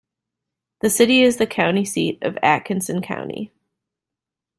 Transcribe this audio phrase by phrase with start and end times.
[0.79, 3.51] The city is the county seat of Atkinson County.